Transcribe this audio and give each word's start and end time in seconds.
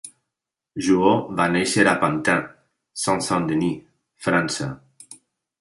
Jouhaux 0.85 1.27
va 1.41 1.45
néixer 1.55 1.85
a 1.91 1.93
Pantin, 2.05 2.41
Seine-Saint-Denis, 3.05 3.79
França. 4.29 4.71